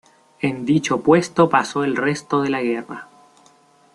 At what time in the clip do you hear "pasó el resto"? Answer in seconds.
1.47-2.41